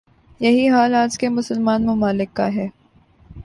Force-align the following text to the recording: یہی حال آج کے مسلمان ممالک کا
یہی 0.39 0.69
حال 0.69 0.95
آج 0.95 1.17
کے 1.17 1.29
مسلمان 1.29 1.85
ممالک 1.85 2.35
کا 2.35 2.47